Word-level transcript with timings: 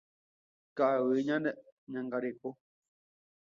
Ka'aguy 0.77 1.21
ñangareko. 1.91 2.49